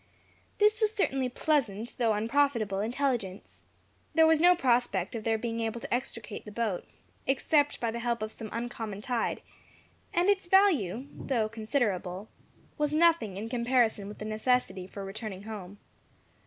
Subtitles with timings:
[0.57, 3.65] This was certainly pleasant, though unprofitable, intelligence.
[4.15, 6.85] There was no prospect of their being able to extricate the boat,
[7.27, 9.43] except by the help of some uncommon tide;
[10.11, 12.29] and its value, though considerable,
[12.79, 15.77] was nothing in comparison with the necessity for returning home.